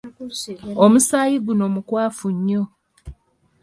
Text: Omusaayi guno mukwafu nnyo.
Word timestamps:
Omusaayi 0.83 1.35
guno 1.45 1.65
mukwafu 1.73 2.27
nnyo. 2.35 2.63